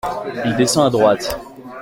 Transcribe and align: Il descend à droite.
Il 0.45 0.55
descend 0.55 0.87
à 0.87 0.89
droite. 0.89 1.37